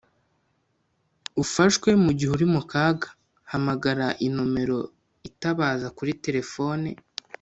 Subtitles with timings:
[1.43, 3.07] ufashwe mu gihe uri mu kaga
[3.51, 4.79] hamagara inomero
[5.29, 6.89] itabaza kuri telefone